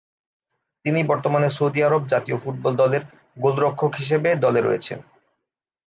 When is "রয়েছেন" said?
4.61-4.99